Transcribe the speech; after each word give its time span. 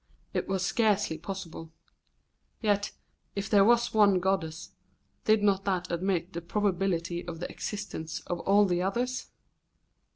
It 0.33 0.47
was 0.47 0.65
scarcely 0.65 1.19
possible! 1.19 1.71
Yet 2.59 2.91
if 3.35 3.47
there 3.51 3.63
was 3.63 3.93
one 3.93 4.19
goddess, 4.19 4.71
did 5.25 5.43
not 5.43 5.63
that 5.65 5.91
admit 5.91 6.33
the 6.33 6.41
probability 6.41 7.23
of 7.27 7.39
the 7.39 7.51
existence 7.51 8.21
of 8.21 8.39
all 8.39 8.65
the 8.65 8.81
others? 8.81 9.27